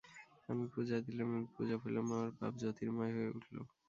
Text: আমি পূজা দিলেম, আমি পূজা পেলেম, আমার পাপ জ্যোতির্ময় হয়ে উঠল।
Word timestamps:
আমি 0.49 0.65
পূজা 0.73 0.97
দিলেম, 1.05 1.27
আমি 1.31 1.47
পূজা 1.55 1.75
পেলেম, 1.83 2.05
আমার 2.07 2.29
পাপ 2.39 2.53
জ্যোতির্ময় 2.61 3.11
হয়ে 3.15 3.29
উঠল। 3.31 3.55